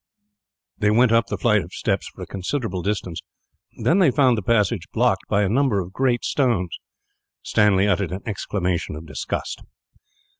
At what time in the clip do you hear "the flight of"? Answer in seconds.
1.27-1.73